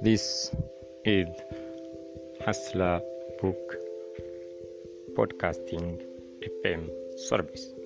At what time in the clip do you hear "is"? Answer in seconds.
1.04-1.26